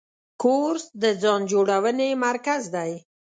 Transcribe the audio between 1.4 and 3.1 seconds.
جوړونې مرکز دی.